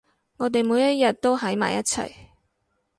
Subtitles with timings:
[0.37, 2.11] 我哋每一日都喺埋一齊